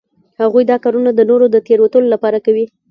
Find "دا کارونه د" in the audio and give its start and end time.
0.71-1.19